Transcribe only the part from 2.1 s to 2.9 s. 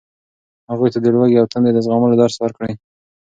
درس ورکړئ.